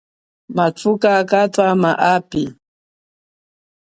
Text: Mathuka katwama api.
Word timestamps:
Mathuka 0.55 1.11
katwama 1.29 1.91
api. 2.13 2.43